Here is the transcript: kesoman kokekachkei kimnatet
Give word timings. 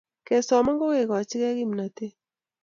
kesoman 0.25 0.75
kokekachkei 0.79 1.53
kimnatet 1.57 2.13